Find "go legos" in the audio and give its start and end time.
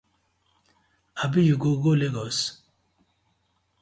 1.83-2.37